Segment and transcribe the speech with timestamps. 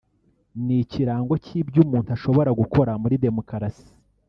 [0.65, 3.89] ni ikirango cy’ibyo umuntu ashobora gukora muri demokarasi